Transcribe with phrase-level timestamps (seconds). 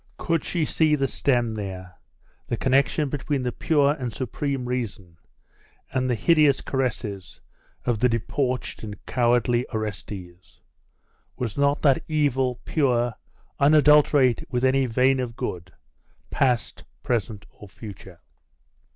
[0.17, 1.93] Could she see the stem there?
[2.47, 5.15] the connection between the pure and supreme Reason,
[5.91, 7.39] and the hideous caresses
[7.85, 10.59] of the debauched and cowardly Orestes?
[11.37, 13.13] was not that evil pure,
[13.59, 15.71] unadulterate with any vein of good,
[16.31, 18.17] past, present, or future?...